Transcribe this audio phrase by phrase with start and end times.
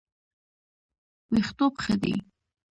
[1.31, 2.15] ویښتوب ښه دی.